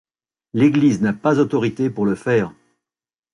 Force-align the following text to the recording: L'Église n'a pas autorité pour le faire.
L'Église 0.53 1.01
n'a 1.03 1.13
pas 1.13 1.37
autorité 1.37 1.91
pour 1.91 2.07
le 2.07 2.15
faire. 2.15 2.55